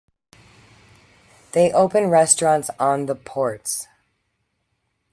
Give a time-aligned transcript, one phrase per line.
[1.51, 3.87] They opened restaurants on the ports.